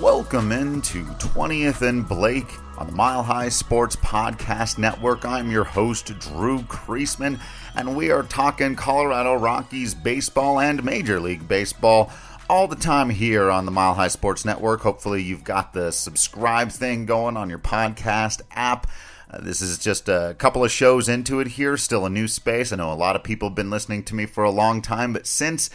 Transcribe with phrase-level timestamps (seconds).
[0.00, 5.24] Welcome into 20th and Blake on the Mile High Sports Podcast Network.
[5.24, 7.40] I'm your host, Drew Creasman,
[7.74, 12.12] and we are talking Colorado Rockies baseball and Major League Baseball
[12.48, 14.80] all the time here on the Mile High Sports Network.
[14.80, 18.86] Hopefully, you've got the subscribe thing going on your podcast app.
[19.30, 22.72] Uh, this is just a couple of shows into it here, still a new space.
[22.72, 25.12] I know a lot of people have been listening to me for a long time,
[25.12, 25.68] but since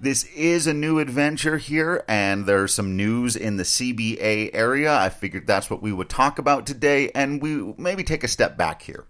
[0.00, 4.96] this is a new adventure here, and there's some news in the CBA area.
[4.96, 8.56] I figured that's what we would talk about today, and we maybe take a step
[8.56, 9.04] back here.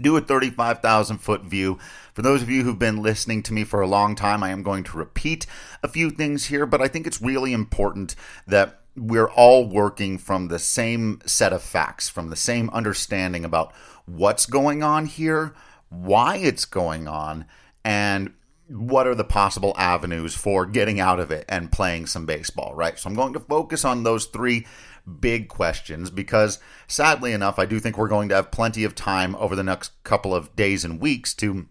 [0.00, 1.78] Do a 35,000 foot view.
[2.12, 4.62] For those of you who've been listening to me for a long time, I am
[4.62, 5.46] going to repeat
[5.82, 10.48] a few things here, but I think it's really important that we're all working from
[10.48, 13.72] the same set of facts, from the same understanding about
[14.06, 15.54] what's going on here,
[15.88, 17.46] why it's going on,
[17.84, 18.32] and
[18.68, 22.98] what are the possible avenues for getting out of it and playing some baseball, right?
[22.98, 24.66] So I'm going to focus on those three
[25.20, 29.34] big questions because sadly enough, I do think we're going to have plenty of time
[29.36, 31.66] over the next couple of days and weeks to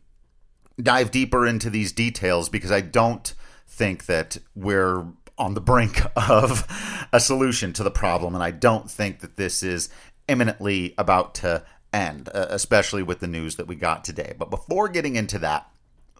[0.81, 3.33] dive deeper into these details because I don't
[3.67, 5.05] think that we're
[5.37, 8.35] on the brink of a solution to the problem.
[8.35, 9.89] And I don't think that this is
[10.27, 14.33] imminently about to end, uh, especially with the news that we got today.
[14.37, 15.69] But before getting into that,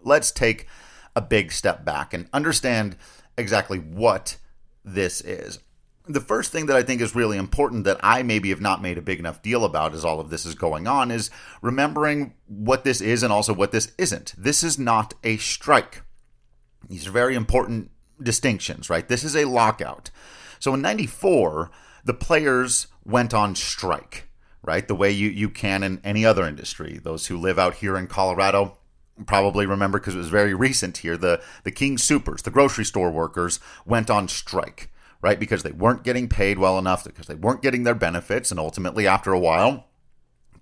[0.02, 0.66] let's take
[1.16, 2.96] a big step back and understand
[3.36, 4.36] exactly what
[4.84, 5.58] this is.
[6.06, 8.98] The first thing that I think is really important that I maybe have not made
[8.98, 11.30] a big enough deal about as all of this is going on is
[11.62, 14.34] remembering what this is and also what this isn't.
[14.36, 16.02] This is not a strike.
[16.88, 17.90] These are very important
[18.22, 19.08] distinctions, right?
[19.08, 20.10] This is a lockout.
[20.58, 21.70] So in 94,
[22.04, 24.28] the players went on strike,
[24.62, 24.86] right?
[24.86, 27.00] The way you, you can in any other industry.
[27.02, 28.76] Those who live out here in Colorado,
[29.26, 33.12] probably remember because it was very recent here the the King Soopers the grocery store
[33.12, 34.90] workers went on strike
[35.24, 35.40] right?
[35.40, 39.06] Because they weren't getting paid well enough because they weren't getting their benefits and ultimately
[39.06, 39.86] after a while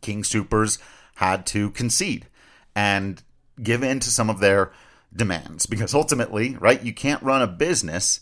[0.02, 0.78] King Soopers
[1.16, 2.28] had to concede
[2.76, 3.24] and
[3.60, 4.70] give in to some of their
[5.12, 5.66] demands.
[5.66, 8.20] Because ultimately right you can't run a business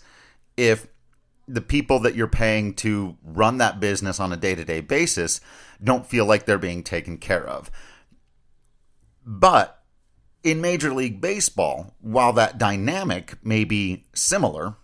[0.56, 0.86] if
[1.46, 5.42] the people that you're paying to run that business on a day-to-day basis
[5.84, 7.70] don't feel like they're being taken care of.
[9.26, 9.82] But
[10.42, 14.76] in Major League Baseball, while that dynamic may be similar,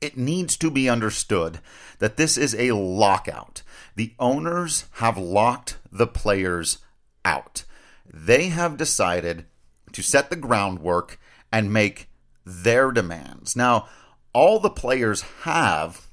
[0.00, 1.60] it needs to be understood
[1.98, 3.62] that this is a lockout.
[3.96, 6.78] The owners have locked the players
[7.24, 7.64] out.
[8.06, 9.46] They have decided
[9.92, 11.18] to set the groundwork
[11.52, 12.08] and make
[12.44, 13.56] their demands.
[13.56, 13.88] Now,
[14.32, 16.08] all the players have,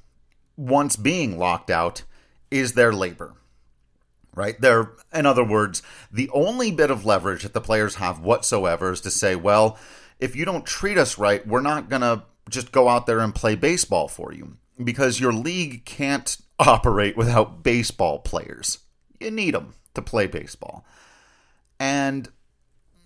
[0.56, 2.02] once being locked out,
[2.50, 3.36] is their labor
[4.36, 4.60] right?
[4.60, 5.82] They're, in other words,
[6.12, 9.78] the only bit of leverage that the players have whatsoever is to say, well,
[10.20, 13.34] if you don't treat us right, we're not going to just go out there and
[13.34, 18.78] play baseball for you because your league can't operate without baseball players.
[19.20, 20.84] You need them to play baseball.
[21.78, 22.28] And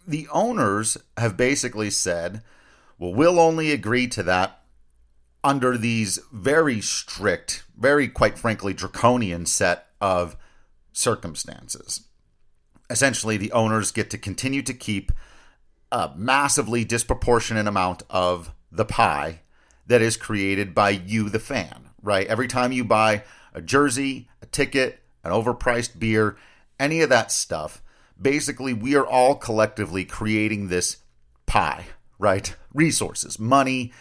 [0.06, 2.42] the owners have basically said,
[2.98, 4.60] well, we'll only agree to that
[5.42, 10.36] under these very strict, very, quite frankly, draconian set of
[10.92, 12.06] circumstances.
[12.90, 15.12] Essentially, the owners get to continue to keep
[15.92, 19.40] a massively disproportionate amount of the pie
[19.86, 22.26] that is created by you, the fan, right?
[22.26, 26.36] Every time you buy a jersey, a ticket, an overpriced beer,
[26.78, 27.82] any of that stuff,
[28.20, 30.98] basically, we are all collectively creating this
[31.46, 31.86] pie,
[32.18, 32.54] right?
[32.72, 33.92] Resources, money,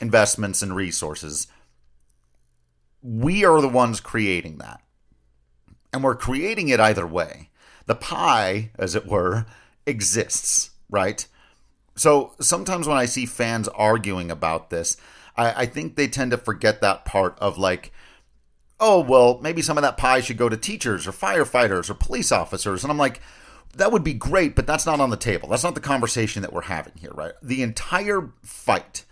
[0.00, 1.48] investments, and resources.
[3.02, 4.82] We are the ones creating that
[5.92, 7.50] and we're creating it either way.
[7.86, 9.46] The pie, as it were,
[9.86, 11.26] exists, right?
[11.98, 14.96] So sometimes when I see fans arguing about this,
[15.36, 17.92] I, I, think they tend to forget that part of like,
[18.78, 22.30] oh, well, maybe some of that pie should go to teachers or firefighters or police
[22.30, 22.84] officers.
[22.84, 23.20] And I'm like,
[23.74, 25.48] that would be great, but that's not on the table.
[25.48, 27.32] That's not the conversation that we're having here, right?
[27.42, 29.04] The entire fight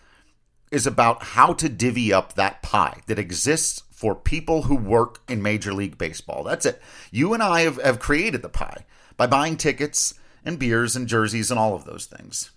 [0.70, 5.42] is about how to divvy up that pie that exists for people who work in
[5.42, 6.44] Major League Baseball.
[6.44, 6.80] That's it.
[7.10, 8.84] You and I have, have created the pie
[9.16, 10.14] by buying tickets
[10.44, 12.50] and beers and jerseys and all of those things.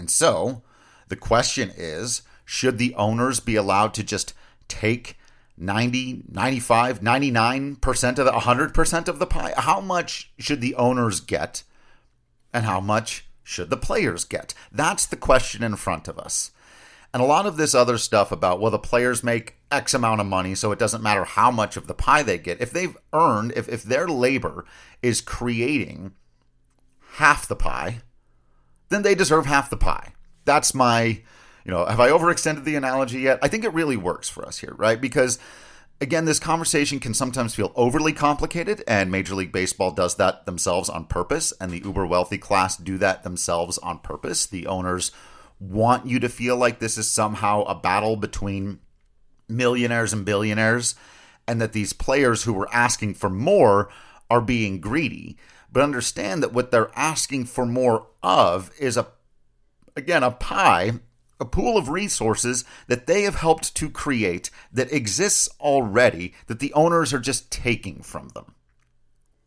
[0.00, 0.62] And so
[1.08, 4.32] the question is should the owners be allowed to just
[4.66, 5.18] take
[5.58, 9.52] 90, 95, 99% of the 100% of the pie?
[9.58, 11.64] How much should the owners get
[12.50, 14.54] and how much should the players get?
[14.72, 16.50] That's the question in front of us.
[17.12, 20.26] And a lot of this other stuff about, well, the players make X amount of
[20.26, 22.62] money, so it doesn't matter how much of the pie they get.
[22.62, 24.64] If they've earned, if, if their labor
[25.02, 26.12] is creating
[27.16, 28.00] half the pie,
[28.90, 30.12] then they deserve half the pie.
[30.44, 31.22] That's my,
[31.64, 33.38] you know, have I overextended the analogy yet?
[33.42, 35.00] I think it really works for us here, right?
[35.00, 35.38] Because
[36.00, 40.88] again, this conversation can sometimes feel overly complicated, and Major League Baseball does that themselves
[40.88, 44.46] on purpose, and the uber wealthy class do that themselves on purpose.
[44.46, 45.12] The owners
[45.58, 48.80] want you to feel like this is somehow a battle between
[49.48, 50.94] millionaires and billionaires,
[51.46, 53.90] and that these players who were asking for more
[54.30, 55.36] are being greedy.
[55.72, 59.06] But understand that what they're asking for more of is a,
[59.96, 61.00] again, a pie
[61.40, 66.72] a pool of resources that they have helped to create that exists already that the
[66.74, 68.54] owners are just taking from them.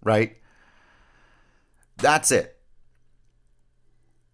[0.02, 0.38] Right?
[1.98, 2.58] That's it.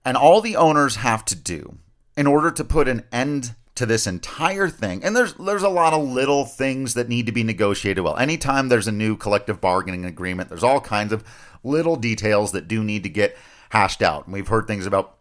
[0.05, 1.77] And all the owners have to do
[2.15, 5.93] in order to put an end to this entire thing, and there's there's a lot
[5.93, 8.17] of little things that need to be negotiated well.
[8.17, 11.23] Anytime there's a new collective bargaining agreement, there's all kinds of
[11.63, 13.37] little details that do need to get
[13.69, 14.25] hashed out.
[14.25, 15.17] And we've heard things about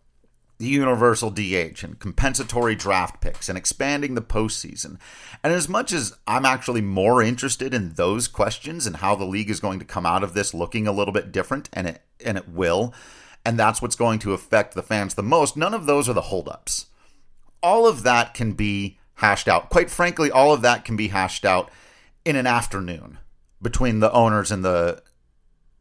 [0.58, 4.98] the universal DH and compensatory draft picks and expanding the postseason.
[5.44, 9.50] And as much as I'm actually more interested in those questions and how the league
[9.50, 12.36] is going to come out of this looking a little bit different, and it and
[12.36, 12.92] it will,
[13.44, 16.22] and that's what's going to affect the fans the most, none of those are the
[16.22, 16.86] holdups.
[17.62, 19.70] All of that can be hashed out.
[19.70, 21.70] Quite frankly, all of that can be hashed out
[22.24, 23.18] in an afternoon
[23.62, 25.02] between the owners and the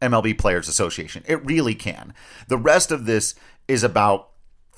[0.00, 1.24] MLB Players Association.
[1.26, 2.14] It really can.
[2.48, 3.34] The rest of this
[3.66, 4.30] is about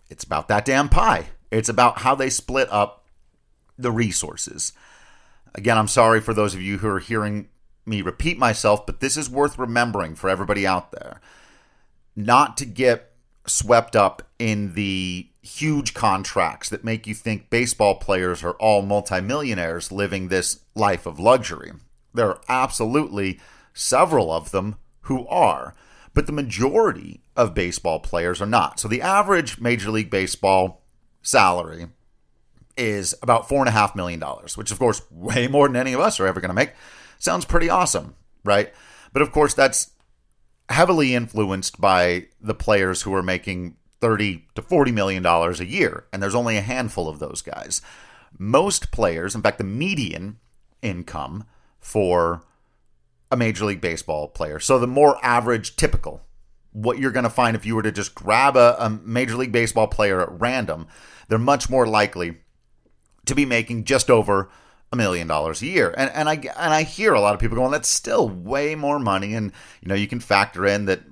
[0.09, 1.29] it's about that damn pie.
[1.51, 3.07] It's about how they split up
[3.79, 4.73] the resources.
[5.55, 7.49] Again, I'm sorry for those of you who are hearing
[7.87, 11.21] me repeat myself, but this is worth remembering for everybody out there.
[12.15, 13.13] Not to get
[13.47, 19.91] swept up in the huge contracts that make you think baseball players are all multimillionaires
[19.91, 21.73] living this life of luxury.
[22.13, 23.41] There are absolutely
[23.73, 24.77] several of them
[25.11, 25.75] who are
[26.15, 28.81] but the majority of baseball players are not.
[28.81, 30.83] So the average Major League Baseball
[31.23, 31.87] salary
[32.77, 34.21] is about $4.5 million,
[34.57, 36.73] which, of course, way more than any of us are ever going to make.
[37.19, 38.15] Sounds pretty awesome,
[38.45, 38.73] right?
[39.13, 39.91] But of course, that's
[40.69, 46.07] heavily influenced by the players who are making 30 to 40 million dollars a year
[46.11, 47.83] and there's only a handful of those guys
[48.39, 50.39] most players in fact the median
[50.81, 51.45] income
[51.81, 52.45] for
[53.31, 54.59] a Major League Baseball player.
[54.59, 56.23] So the more average, typical,
[56.73, 59.53] what you're going to find if you were to just grab a, a Major League
[59.53, 60.87] Baseball player at random,
[61.29, 62.39] they're much more likely
[63.27, 64.51] to be making just over
[64.93, 65.95] a million dollars a year.
[65.97, 68.99] And and I and I hear a lot of people going, that's still way more
[68.99, 69.35] money.
[69.35, 71.03] And you know, you can factor in that,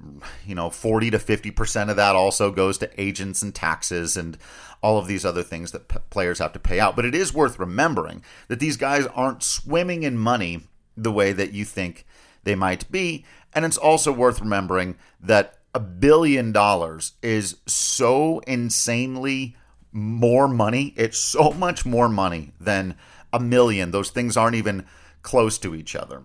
[0.45, 4.37] you know, 40 to 50% of that also goes to agents and taxes and
[4.83, 6.97] all of these other things that p- players have to pay out.
[6.97, 10.63] But it is worth remembering that these guys aren't swimming in money
[11.03, 12.07] the way that you think
[12.45, 13.25] they might be.
[13.55, 19.57] And it's also worth remembering that a billion dollars is so insanely
[19.93, 20.95] more money.
[20.97, 22.97] It's so much more money than
[23.33, 23.91] a million.
[23.91, 24.87] Those things aren't even
[25.23, 26.23] close to each other.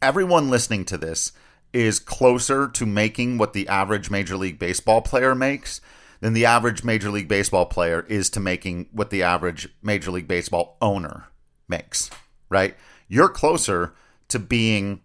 [0.00, 1.32] Everyone listening to this
[1.72, 5.80] is closer to making what the average Major League Baseball player makes
[6.20, 10.28] than the average Major League Baseball player is to making what the average Major League
[10.28, 11.26] Baseball owner
[11.68, 12.10] makes,
[12.48, 12.76] right?
[13.12, 13.92] You're closer
[14.28, 15.02] to being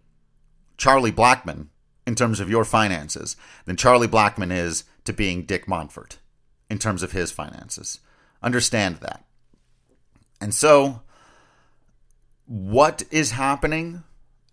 [0.78, 1.68] Charlie Blackmon
[2.06, 6.16] in terms of your finances than Charlie Blackmon is to being Dick Monfort
[6.70, 8.00] in terms of his finances.
[8.42, 9.26] Understand that.
[10.40, 11.02] And so,
[12.46, 14.04] what is happening?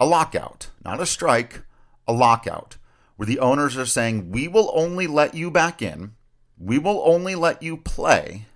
[0.01, 1.63] A lockout, not a strike,
[2.09, 2.77] a lockout,
[3.15, 6.17] where the owners are saying, We will only let you back in,
[6.59, 8.47] we will only let you play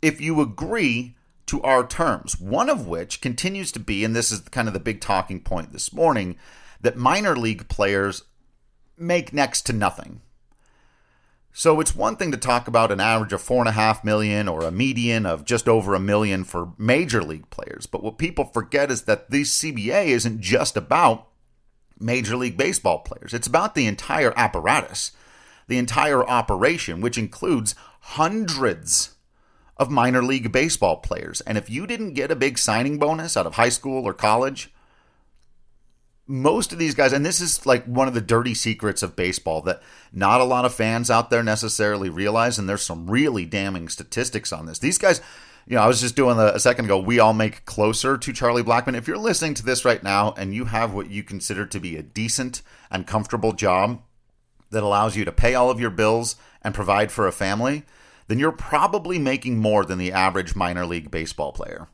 [0.00, 1.16] if you agree
[1.50, 2.40] to our terms.
[2.40, 5.72] One of which continues to be, and this is kind of the big talking point
[5.72, 6.36] this morning,
[6.80, 8.22] that minor league players
[8.96, 10.20] make next to nothing.
[11.52, 14.46] So it's one thing to talk about an average of four and a half million
[14.46, 17.86] or a median of just over a million for major league players.
[17.86, 21.26] But what people forget is that the CBA isn't just about
[21.98, 23.34] major league baseball players.
[23.34, 25.10] It's about the entire apparatus,
[25.66, 29.16] the entire operation, which includes hundreds
[29.80, 31.40] of minor league baseball players.
[31.40, 34.70] And if you didn't get a big signing bonus out of high school or college,
[36.26, 39.62] most of these guys, and this is like one of the dirty secrets of baseball
[39.62, 39.82] that
[40.12, 44.52] not a lot of fans out there necessarily realize, and there's some really damning statistics
[44.52, 44.78] on this.
[44.78, 45.22] These guys,
[45.66, 48.32] you know, I was just doing the, a second ago, we all make closer to
[48.34, 48.96] Charlie Blackmon.
[48.96, 51.96] If you're listening to this right now and you have what you consider to be
[51.96, 52.60] a decent
[52.90, 54.02] and comfortable job
[54.70, 57.84] that allows you to pay all of your bills and provide for a family,
[58.30, 61.88] then you're probably making more than the average minor league baseball player.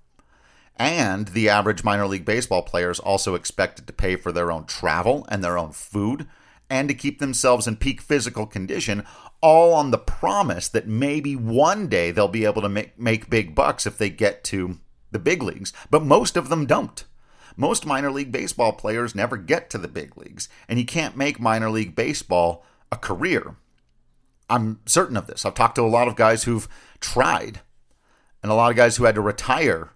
[0.77, 4.67] And the average minor league baseball player is also expected to pay for their own
[4.67, 6.29] travel and their own food
[6.69, 9.05] and to keep themselves in peak physical condition,
[9.41, 13.55] all on the promise that maybe one day they'll be able to make, make big
[13.55, 14.79] bucks if they get to
[15.13, 15.73] the big leagues.
[15.91, 17.05] But most of them don't.
[17.57, 21.41] Most minor league baseball players never get to the big leagues, and you can't make
[21.41, 23.57] minor league baseball a career.
[24.49, 25.45] I'm certain of this.
[25.45, 26.69] I've talked to a lot of guys who've
[27.01, 27.61] tried,
[28.43, 29.91] and a lot of guys who had to retire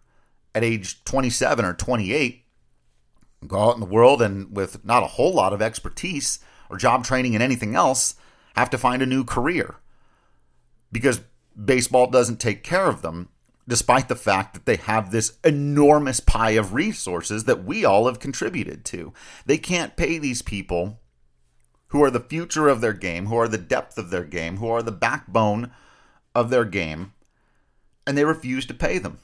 [0.55, 2.45] at age 27 or 28,
[3.47, 7.05] go out in the world and with not a whole lot of expertise or job
[7.05, 8.17] training and anything else,
[8.57, 9.77] have to find a new career
[10.93, 11.21] because
[11.65, 13.29] baseball doesn't take care of them,
[13.69, 18.19] despite the fact that they have this enormous pie of resources that we all have
[18.19, 19.13] contributed to.
[19.47, 21.00] They can't pay these people
[21.91, 24.69] who are the future of their game, who are the depth of their game, who
[24.69, 25.71] are the backbone
[26.35, 27.13] of their game,
[28.07, 29.19] and they refuse to pay them.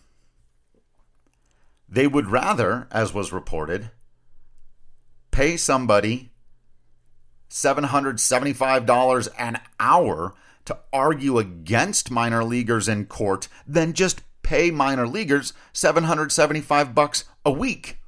[1.89, 3.91] They would rather, as was reported,
[5.31, 6.31] pay somebody
[7.49, 15.53] $775 an hour to argue against minor leaguers in court than just pay minor leaguers
[15.73, 17.99] 775 bucks a week.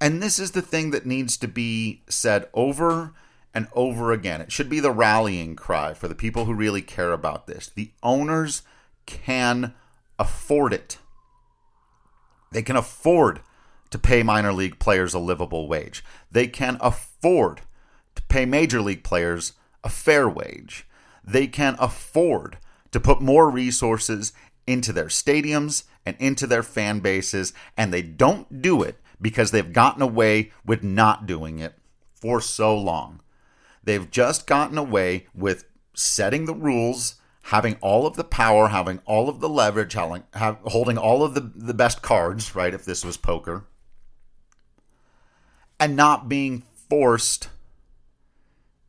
[0.00, 3.14] And this is the thing that needs to be said over
[3.54, 4.40] and over again.
[4.42, 7.70] It should be the rallying cry for the people who really care about this.
[7.74, 8.62] The owners
[9.06, 9.72] can
[10.18, 10.98] afford it.
[12.52, 13.40] They can afford
[13.90, 16.04] to pay minor league players a livable wage.
[16.30, 17.62] They can afford
[18.14, 20.86] to pay major league players a fair wage.
[21.24, 22.58] They can afford
[22.92, 24.32] to put more resources
[24.66, 29.72] into their stadiums and into their fan bases, and they don't do it because they've
[29.72, 31.74] gotten away with not doing it
[32.14, 33.20] for so long.
[33.82, 39.28] They've just gotten away with setting the rules, having all of the power, having all
[39.28, 42.74] of the leverage, having, have, holding all of the, the best cards, right?
[42.74, 43.64] If this was poker,
[45.78, 47.48] and not being forced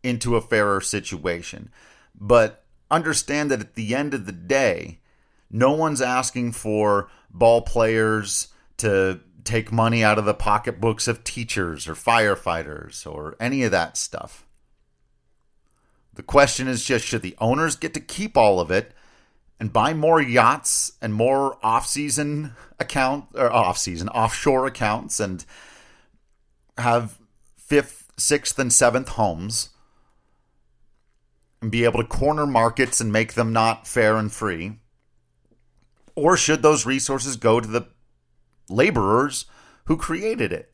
[0.03, 1.69] into a fairer situation.
[2.19, 4.99] But understand that at the end of the day,
[5.51, 11.87] no one's asking for ball players to take money out of the pocketbooks of teachers
[11.87, 14.45] or firefighters or any of that stuff.
[16.13, 18.93] The question is just should the owners get to keep all of it
[19.59, 25.45] and buy more yachts and more off-season account or off-season offshore accounts and
[26.77, 27.17] have
[27.55, 29.69] fifth, sixth and seventh homes
[31.61, 34.79] and be able to corner markets and make them not fair and free?
[36.15, 37.87] Or should those resources go to the
[38.69, 39.45] laborers
[39.85, 40.73] who created it.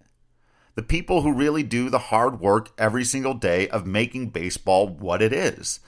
[0.76, 5.22] The people who really do the hard work every single day of making baseball what
[5.22, 5.80] it is.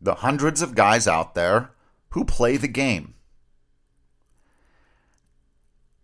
[0.00, 1.70] The hundreds of guys out there
[2.10, 3.14] who play the game.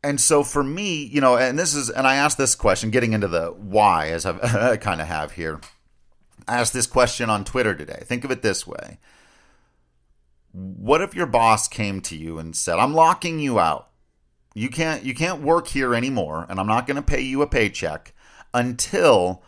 [0.04, 3.12] And so for me, you know, and this is, and I asked this question, getting
[3.12, 5.60] into the why, as I kind of have here.
[6.48, 8.02] I asked this question on Twitter today.
[8.04, 8.98] Think of it this way
[10.50, 13.91] What if your boss came to you and said, I'm locking you out?
[14.54, 17.47] You can't you can't work here anymore and I'm not going to pay you a
[17.47, 18.12] paycheck
[18.52, 19.42] until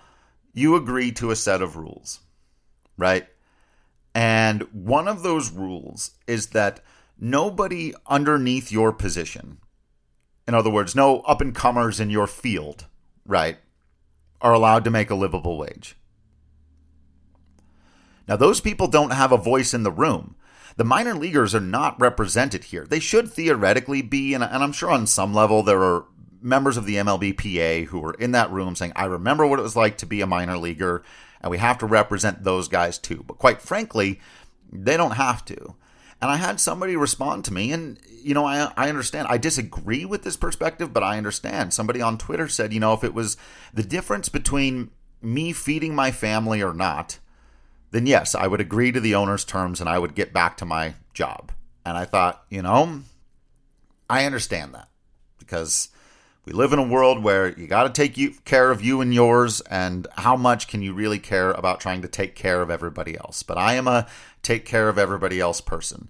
[0.53, 2.21] you agree to a set of rules.
[2.97, 3.27] Right?
[4.15, 6.81] And one of those rules is that
[7.19, 9.59] nobody underneath your position,
[10.47, 12.87] in other words, no up and comers in your field,
[13.27, 13.59] right,
[14.41, 15.97] are allowed to make a livable wage.
[18.29, 20.37] Now, those people don't have a voice in the room.
[20.77, 22.85] The minor leaguers are not represented here.
[22.85, 26.07] They should theoretically be, and, I'm sure on some level there are
[26.43, 29.77] members of the MLBPA who were in that room saying, I remember what it was
[29.77, 31.03] like to be a minor leaguer,
[31.41, 33.25] and we have to represent those guys too.
[33.27, 34.21] But quite frankly,
[34.73, 35.77] they don't have to.
[36.21, 39.29] And I had somebody respond to me, and you know, I, I understand.
[39.29, 41.75] I disagree with this perspective, but I understand.
[41.75, 43.37] Somebody on Twitter said, you know, if it was
[43.73, 44.91] the difference between
[45.21, 47.19] me feeding my family or not,
[47.95, 50.65] then yes, I would agree to the owner's terms and I would get back to
[50.65, 51.53] my job.
[51.87, 53.03] And I thought, you know,
[54.11, 54.89] I understand that
[55.39, 55.91] because
[56.45, 59.15] we live in a world where you got to take you, care of you and
[59.15, 63.17] yours, and how much can you really care about trying to take care of everybody
[63.17, 63.45] else?
[63.45, 64.09] But I am a
[64.43, 66.09] take care of everybody else person.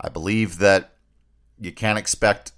[0.00, 0.92] I believe that
[1.58, 2.52] you can't expect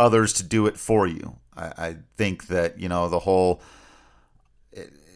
[0.00, 1.36] others to do it for you.
[1.56, 3.62] I, I think that, you know, the whole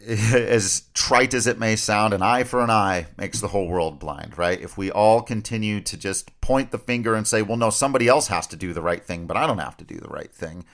[0.08, 3.98] as trite as it may sound, an eye for an eye makes the whole world
[3.98, 4.60] blind, right?
[4.60, 8.28] If we all continue to just point the finger and say, well, no, somebody else
[8.28, 10.64] has to do the right thing, but I don't have to do the right thing,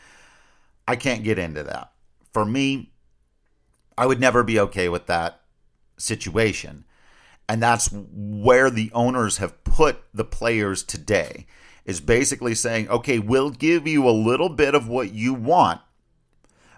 [0.88, 1.92] I can't get into that.
[2.32, 2.92] For me,
[3.96, 5.40] I would never be okay with that
[5.96, 6.84] situation.
[7.48, 11.46] And that's where the owners have put the players today
[11.84, 15.80] is basically saying, okay, we'll give you a little bit of what you want,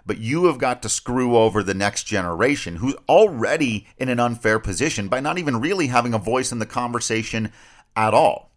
[0.05, 4.59] but you have got to screw over the next generation who's already in an unfair
[4.59, 7.51] position by not even really having a voice in the conversation
[7.95, 8.51] at all.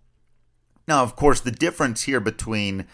[0.88, 2.86] Now, of course, the difference here between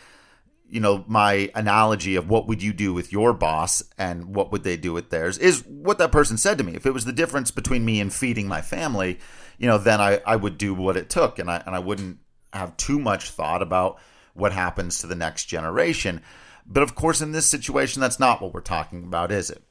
[0.69, 4.65] you know my analogy of what would you do with your boss and what would
[4.65, 7.13] they do with theirs is what that person said to me if it was the
[7.13, 9.19] difference between me and feeding my family
[9.59, 12.21] you know then i, I would do what it took and I, and I wouldn't
[12.55, 14.01] have too much thought about
[14.33, 16.23] what happens to the next generation
[16.67, 19.63] but of course in this situation that's not what we're talking about is it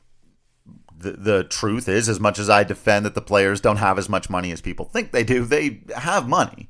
[0.98, 4.10] the, the truth is as much as i defend that the players don't have as
[4.10, 6.70] much money as people think they do they have money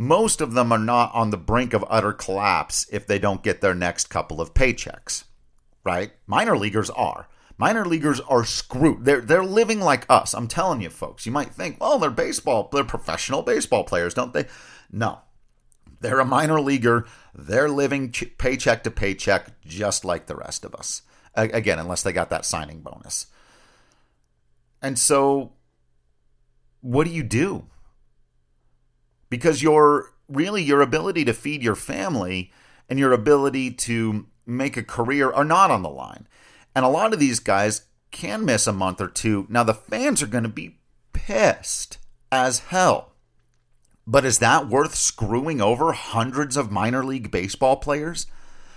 [0.00, 3.60] most of them are not on the brink of utter collapse if they don't get
[3.60, 5.24] their next couple of paychecks,
[5.82, 6.12] right?
[6.24, 7.26] Minor leaguers are.
[7.58, 9.04] Minor leaguers are screwed.
[9.04, 10.34] They're they're living like us.
[10.34, 11.26] I'm telling you, folks.
[11.26, 14.46] You might think, well, they're baseball, they're professional baseball players, don't they?
[14.92, 15.18] No,
[16.00, 17.06] they're a minor leaguer.
[17.34, 21.02] They're living paycheck to paycheck, just like the rest of us.
[21.34, 23.26] Again, unless they got that signing bonus.
[24.82, 25.52] And so,
[26.80, 27.66] what do you do?
[29.30, 32.52] because your really your ability to feed your family
[32.88, 36.26] and your ability to make a career are not on the line.
[36.74, 39.46] And a lot of these guys can miss a month or two.
[39.48, 40.78] Now the fans are going to be
[41.12, 41.98] pissed
[42.32, 43.12] as hell.
[44.10, 48.26] But is that worth screwing over hundreds of minor league baseball players?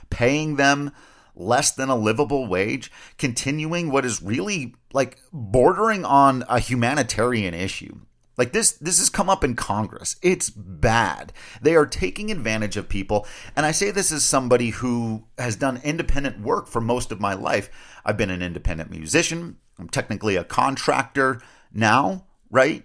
[0.09, 0.91] Paying them
[1.33, 2.91] less than a livable wage?
[3.17, 8.01] Continuing what is really like bordering on a humanitarian issue?
[8.38, 10.17] Like this this has come up in Congress.
[10.21, 11.31] It's bad.
[11.61, 13.25] They are taking advantage of people.
[13.55, 17.35] And I say this as somebody who has done independent work for most of my
[17.35, 17.69] life.
[18.03, 19.55] I've been an independent musician.
[19.79, 22.83] I'm technically a contractor now, right?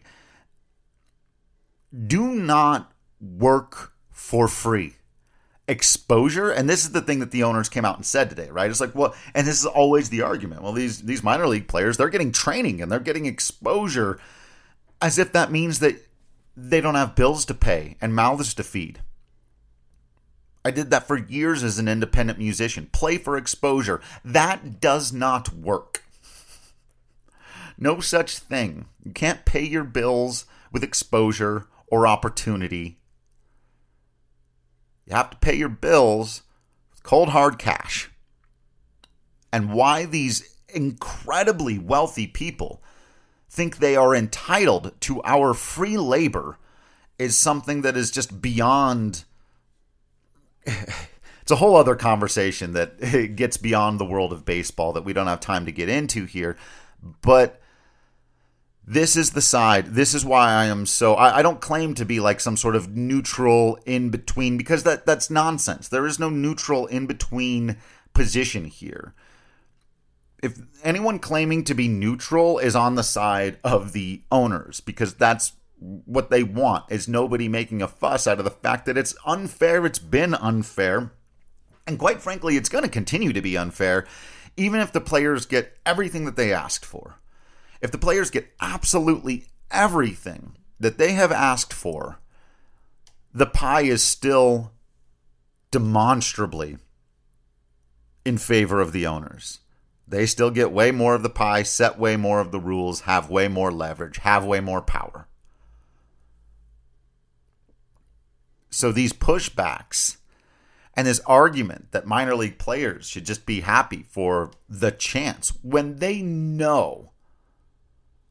[1.97, 4.97] Do not work for free.
[5.69, 8.71] Exposure, and this is the thing that the owners came out and said today, right?
[8.71, 10.63] It's like, well, and this is always the argument.
[10.63, 14.21] Well, these these minor league players, they're getting training and they're getting exposure
[15.03, 15.97] as if that means that
[16.57, 19.01] they don't have bills to pay and mouths to feed.
[20.65, 22.89] I did that for years as an independent musician.
[22.93, 24.01] Play for exposure.
[24.25, 26.03] That does not work.
[27.79, 28.87] No such thing.
[29.05, 32.99] You can't pay your bills with exposure or opportunity.
[35.07, 36.43] You have to pay your bills
[36.91, 38.11] with cold hard cash.
[39.53, 42.83] And why these incredibly wealthy people
[43.49, 46.59] think they are entitled to our free labor
[47.19, 49.25] is something that is just beyond
[50.67, 53.01] it's a whole other conversation that
[53.37, 56.57] gets beyond the world of baseball that we don't have time to get into here
[57.23, 57.61] but
[58.87, 62.05] this is the side this is why i am so I, I, don't claim to
[62.05, 65.89] be like some sort of neutral in between because that that's nonsense.
[65.89, 67.77] There is no neutral in between
[68.13, 69.15] position here.
[70.43, 75.53] If anyone claiming to be neutral is on the side of the owners because that's
[75.79, 76.85] what they want.
[76.91, 81.13] Is nobody making a fuss out of the fact that it's unfair it's been unfair
[81.87, 84.07] and quite frankly it's going to continue to be unfair
[84.57, 87.19] even if the players get everything that they asked for
[87.87, 92.19] if the players get absolutely everything that they have asked for
[93.33, 94.73] the pie is still
[95.71, 96.79] demonstrably
[98.25, 99.61] in favor of the owners
[100.09, 103.29] they still get way more of the pie, set way more of the rules, have
[103.29, 105.27] way more leverage, have way more power.
[108.71, 110.19] So these pushbacks
[110.95, 115.97] and this argument that minor league players should just be happy for the chance when
[115.97, 117.11] they know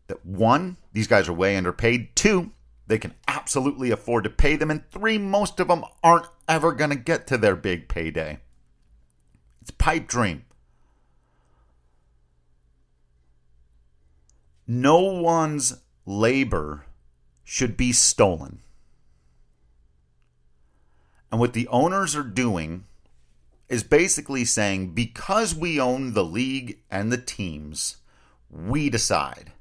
[0.07, 2.51] that one, these guys are way underpaid, two,
[2.87, 6.91] they can absolutely afford to pay them, and three, most of them aren't ever going
[6.91, 8.39] to get to their big payday.
[9.61, 10.45] It's pipe dream.
[14.67, 16.85] no one's labor
[17.43, 18.59] should be stolen.
[21.31, 22.85] And what the owners are doing
[23.67, 27.97] is basically saying because we own the league and the teams,
[28.49, 29.51] we decide.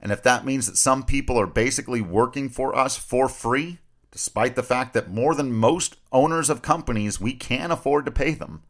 [0.00, 3.78] And if that means that some people are basically working for us for free,
[4.10, 8.32] despite the fact that more than most owners of companies, we can't afford to pay
[8.32, 8.62] them,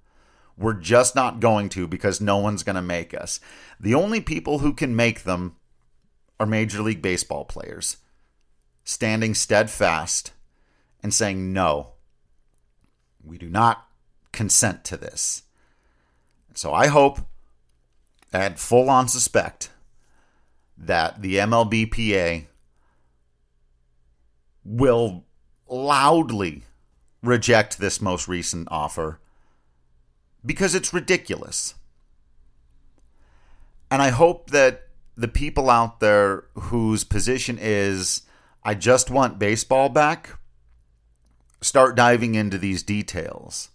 [0.57, 3.41] we're just not going to because no one's going to make us.
[3.79, 5.57] The only people who can make them
[6.41, 7.99] are Major League Baseball players
[8.85, 10.33] standing steadfast
[11.03, 11.93] and saying, no,
[13.23, 13.87] we do not
[14.33, 15.43] consent to this.
[16.55, 17.19] So I hope
[18.33, 19.71] and full on suspect
[20.77, 22.47] that the MLBPA
[24.65, 25.25] will
[25.69, 26.65] loudly
[27.23, 29.21] reject this most recent offer
[30.45, 31.75] because it's ridiculous.
[33.91, 38.23] And I hope that the people out there whose position is,
[38.63, 40.39] I just want baseball back,
[41.61, 43.71] start diving into these details.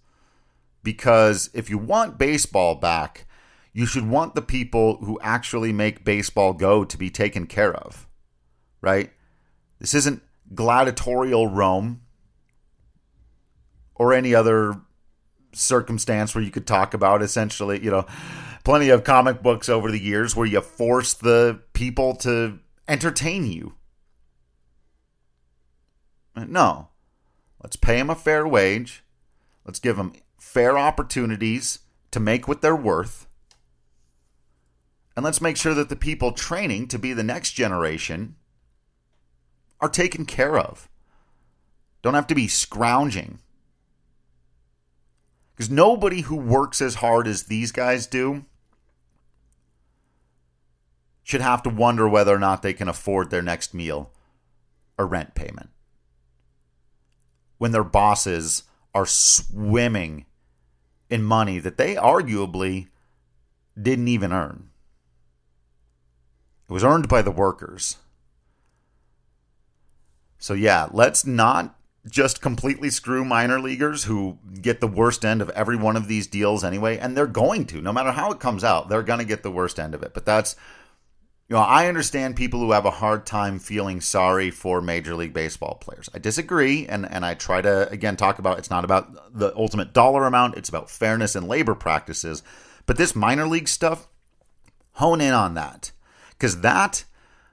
[0.84, 3.26] Because if you want baseball back,
[3.74, 8.08] you should want the people who actually make baseball go to be taken care of,
[8.82, 9.12] right?
[9.80, 10.22] This isn't
[10.54, 12.02] gladiatorial Rome
[13.96, 14.82] or any other
[15.54, 18.06] circumstance where you could talk about essentially, you know,
[18.64, 23.76] plenty of comic books over the years where you force the people to entertain you.
[26.36, 26.90] No.
[27.64, 29.04] Let's pay them a fair wage.
[29.66, 31.80] Let's give them fair opportunities
[32.12, 33.28] to make what they're worth.
[35.22, 38.38] And let's make sure that the people training to be the next generation
[39.80, 40.90] are taken care of.
[42.02, 43.38] Don't have to be scrounging.
[45.54, 48.46] Because nobody who works as hard as these guys do
[51.22, 54.12] should have to wonder whether or not they can afford their next meal
[54.98, 55.70] or rent payment.
[57.60, 58.64] When their bosses
[58.96, 60.26] are swimming
[61.12, 62.88] in money that they arguably
[63.80, 64.71] didn't even earn.
[66.72, 67.98] It was earned by the workers.
[70.40, 71.76] So, yeah, let's not
[72.10, 76.28] just completely screw minor leaguers who get the worst end of every one of these
[76.28, 76.98] deals anyway.
[76.98, 79.52] And they're going to, no matter how it comes out, they're going to get the
[79.52, 80.14] worst end of it.
[80.14, 80.56] But that's,
[81.50, 85.34] you know, I understand people who have a hard time feeling sorry for Major League
[85.34, 86.08] Baseball players.
[86.14, 86.88] I disagree.
[86.88, 90.56] And, and I try to, again, talk about it's not about the ultimate dollar amount,
[90.56, 92.44] it's about fairness and labor practices.
[92.86, 94.08] But this minor league stuff,
[94.94, 95.92] hone in on that
[96.41, 97.06] because that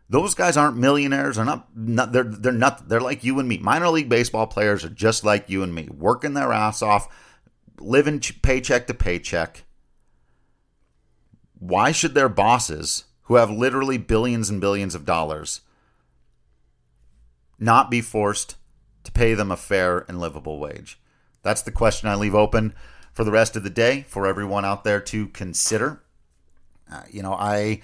[0.08, 1.36] those guys aren't millionaires.
[1.36, 2.12] They're not, not.
[2.12, 2.88] They're they're not.
[2.88, 3.58] They're like you and me.
[3.58, 7.06] Minor league baseball players are just like you and me, working their ass off,
[7.78, 9.64] living paycheck to paycheck.
[11.58, 15.60] Why should their bosses, who have literally billions and billions of dollars,
[17.58, 18.56] not be forced
[19.04, 20.98] to pay them a fair and livable wage?
[21.42, 22.72] That's the question I leave open
[23.12, 26.02] for the rest of the day for everyone out there to consider.
[26.90, 27.82] Uh, you know, I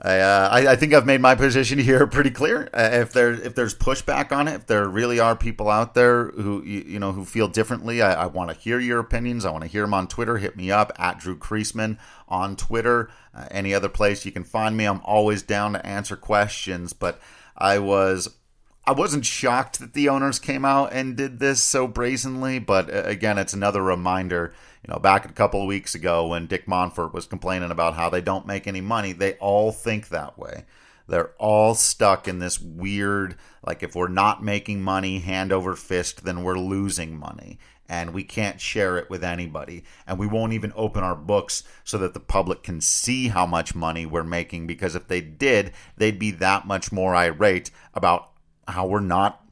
[0.00, 2.68] I, uh, I, I think I've made my position here pretty clear.
[2.72, 6.28] Uh, if there if there's pushback on it, if there really are people out there
[6.28, 9.44] who you, you know who feel differently, I, I want to hear your opinions.
[9.44, 10.36] I want to hear them on Twitter.
[10.36, 13.10] Hit me up at Drew Creasman on Twitter.
[13.34, 16.92] Uh, any other place you can find me, I'm always down to answer questions.
[16.92, 17.18] But
[17.56, 18.36] I was
[18.84, 22.58] I wasn't shocked that the owners came out and did this so brazenly.
[22.58, 24.52] But uh, again, it's another reminder
[24.86, 28.08] you know, back a couple of weeks ago when Dick Monfort was complaining about how
[28.08, 30.64] they don't make any money, they all think that way.
[31.08, 36.24] They're all stuck in this weird, like, if we're not making money hand over fist,
[36.24, 37.58] then we're losing money.
[37.88, 39.84] And we can't share it with anybody.
[40.06, 43.74] And we won't even open our books so that the public can see how much
[43.74, 44.66] money we're making.
[44.66, 48.30] Because if they did, they'd be that much more irate about
[48.66, 49.44] how we're not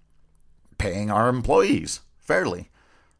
[0.79, 2.70] paying our employees fairly.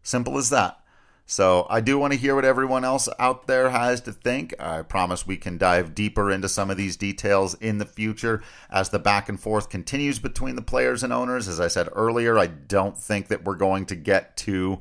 [0.03, 0.81] Simple as that.
[1.27, 4.55] So I do want to hear what everyone else out there has to think.
[4.61, 8.91] I promise we can dive deeper into some of these details in the future as
[8.91, 11.49] the back and forth continues between the players and owners.
[11.49, 14.81] As I said earlier, I don't think that we're going to get to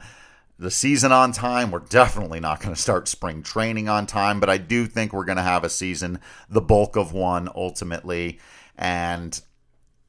[0.59, 1.71] the season on time.
[1.71, 5.25] We're definitely not going to start spring training on time, but I do think we're
[5.25, 8.39] going to have a season, the bulk of one ultimately.
[8.77, 9.39] And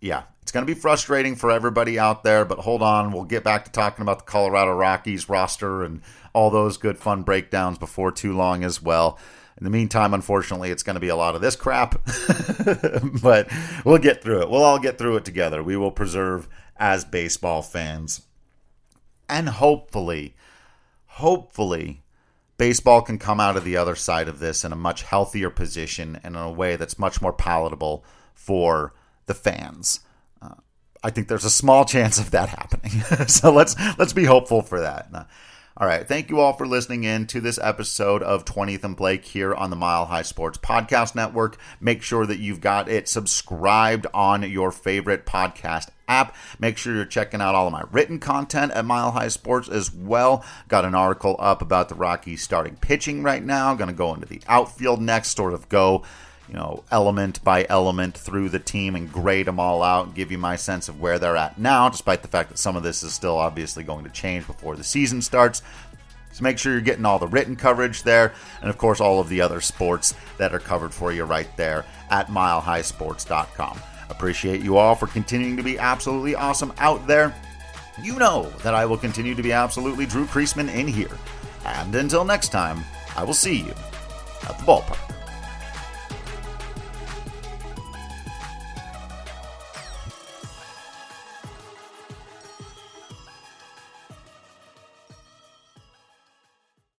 [0.00, 3.12] yeah, it's going to be frustrating for everybody out there, but hold on.
[3.12, 6.02] We'll get back to talking about the Colorado Rockies roster and
[6.34, 9.18] all those good fun breakdowns before too long as well.
[9.56, 11.94] In the meantime, unfortunately, it's going to be a lot of this crap,
[13.22, 13.50] but
[13.86, 14.50] we'll get through it.
[14.50, 15.62] We'll all get through it together.
[15.62, 18.26] We will preserve as baseball fans.
[19.30, 20.34] And hopefully,
[21.06, 22.02] hopefully,
[22.58, 26.20] baseball can come out of the other side of this in a much healthier position
[26.22, 28.04] and in a way that's much more palatable
[28.34, 28.92] for
[29.24, 30.00] the fans.
[31.04, 33.00] Uh, I think there's a small chance of that happening.
[33.28, 35.28] so let's let's be hopeful for that.
[35.76, 36.06] All right.
[36.06, 39.70] Thank you all for listening in to this episode of 20th and Blake here on
[39.70, 41.58] the Mile High Sports Podcast Network.
[41.80, 46.36] Make sure that you've got it subscribed on your favorite podcast app.
[46.60, 49.92] Make sure you're checking out all of my written content at Mile High Sports as
[49.92, 50.44] well.
[50.68, 53.74] Got an article up about the Rockies starting pitching right now.
[53.74, 56.04] Going to go into the outfield next, sort of go
[56.48, 60.30] you know, element by element through the team and grade them all out and give
[60.30, 63.02] you my sense of where they're at now, despite the fact that some of this
[63.02, 65.62] is still obviously going to change before the season starts.
[66.32, 69.28] So make sure you're getting all the written coverage there, and of course, all of
[69.28, 73.80] the other sports that are covered for you right there at milehighsports.com.
[74.10, 77.34] Appreciate you all for continuing to be absolutely awesome out there.
[78.02, 81.16] You know that I will continue to be absolutely Drew Creasman in here.
[81.64, 82.84] And until next time,
[83.16, 83.74] I will see you
[84.42, 85.13] at the ballpark.